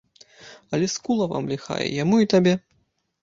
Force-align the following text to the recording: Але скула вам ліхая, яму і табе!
Але 0.77 0.87
скула 0.93 1.27
вам 1.35 1.45
ліхая, 1.53 1.79
яму 2.03 2.15
і 2.25 2.29
табе! 2.35 2.53